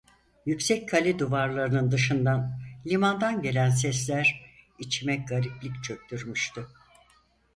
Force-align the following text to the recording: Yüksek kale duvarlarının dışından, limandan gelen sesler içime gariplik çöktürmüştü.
Yüksek 0.45 0.89
kale 0.89 1.19
duvarlarının 1.19 1.91
dışından, 1.91 2.59
limandan 2.87 3.41
gelen 3.41 3.69
sesler 3.69 4.41
içime 4.79 5.15
gariplik 5.15 5.83
çöktürmüştü. 5.83 6.67